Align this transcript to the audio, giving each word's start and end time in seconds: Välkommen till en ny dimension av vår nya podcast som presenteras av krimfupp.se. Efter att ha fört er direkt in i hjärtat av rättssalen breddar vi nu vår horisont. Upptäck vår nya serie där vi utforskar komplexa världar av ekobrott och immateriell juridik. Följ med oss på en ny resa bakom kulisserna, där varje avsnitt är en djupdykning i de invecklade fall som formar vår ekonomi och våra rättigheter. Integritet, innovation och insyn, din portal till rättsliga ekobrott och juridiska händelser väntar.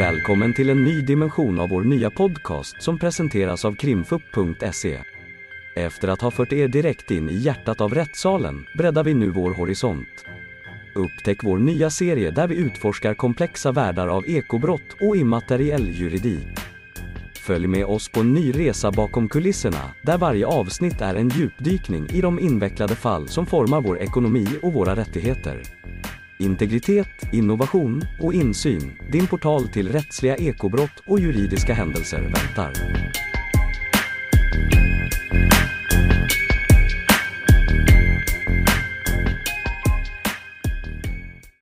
Välkommen 0.00 0.54
till 0.54 0.70
en 0.70 0.84
ny 0.84 1.00
dimension 1.00 1.60
av 1.60 1.68
vår 1.68 1.82
nya 1.82 2.10
podcast 2.10 2.82
som 2.82 2.98
presenteras 2.98 3.64
av 3.64 3.74
krimfupp.se. 3.74 4.98
Efter 5.76 6.08
att 6.08 6.20
ha 6.20 6.30
fört 6.30 6.52
er 6.52 6.68
direkt 6.68 7.10
in 7.10 7.28
i 7.28 7.36
hjärtat 7.36 7.80
av 7.80 7.94
rättssalen 7.94 8.66
breddar 8.78 9.04
vi 9.04 9.14
nu 9.14 9.30
vår 9.30 9.54
horisont. 9.54 10.24
Upptäck 10.94 11.44
vår 11.44 11.58
nya 11.58 11.90
serie 11.90 12.30
där 12.30 12.46
vi 12.46 12.56
utforskar 12.56 13.14
komplexa 13.14 13.72
världar 13.72 14.08
av 14.08 14.26
ekobrott 14.26 14.96
och 15.00 15.16
immateriell 15.16 15.88
juridik. 15.88 16.58
Följ 17.34 17.66
med 17.66 17.84
oss 17.84 18.08
på 18.08 18.20
en 18.20 18.32
ny 18.32 18.52
resa 18.52 18.92
bakom 18.92 19.28
kulisserna, 19.28 19.94
där 20.02 20.18
varje 20.18 20.46
avsnitt 20.46 21.00
är 21.00 21.14
en 21.14 21.28
djupdykning 21.28 22.06
i 22.10 22.20
de 22.20 22.38
invecklade 22.38 22.94
fall 22.94 23.28
som 23.28 23.46
formar 23.46 23.80
vår 23.80 23.98
ekonomi 23.98 24.46
och 24.62 24.72
våra 24.72 24.96
rättigheter. 24.96 25.62
Integritet, 26.40 27.32
innovation 27.32 28.02
och 28.20 28.34
insyn, 28.34 28.98
din 29.12 29.26
portal 29.26 29.68
till 29.68 29.88
rättsliga 29.88 30.36
ekobrott 30.36 31.02
och 31.06 31.20
juridiska 31.20 31.74
händelser 31.74 32.22
väntar. 32.22 32.72